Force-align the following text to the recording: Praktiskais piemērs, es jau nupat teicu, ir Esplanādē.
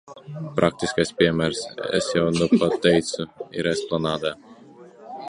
Praktiskais 0.59 1.11
piemērs, 1.19 1.61
es 1.99 2.09
jau 2.15 2.25
nupat 2.39 2.75
teicu, 2.87 3.29
ir 3.61 3.71
Esplanādē. 3.75 4.37